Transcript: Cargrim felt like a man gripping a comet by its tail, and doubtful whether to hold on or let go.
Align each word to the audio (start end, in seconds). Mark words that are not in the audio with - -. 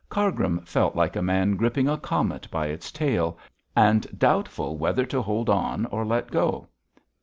Cargrim 0.09 0.61
felt 0.65 0.95
like 0.95 1.15
a 1.15 1.21
man 1.21 1.55
gripping 1.55 1.87
a 1.87 1.95
comet 1.95 2.47
by 2.49 2.65
its 2.65 2.91
tail, 2.91 3.37
and 3.75 4.07
doubtful 4.17 4.75
whether 4.75 5.05
to 5.05 5.21
hold 5.21 5.47
on 5.47 5.85
or 5.91 6.03
let 6.03 6.31
go. 6.31 6.67